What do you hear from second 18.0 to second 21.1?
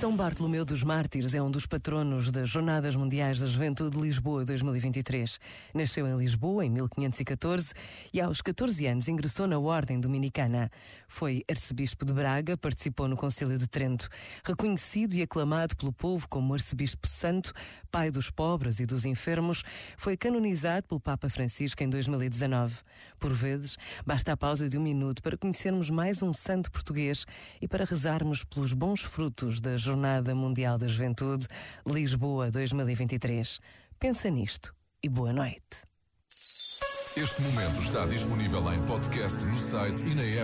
dos pobres e dos enfermos, foi canonizado pelo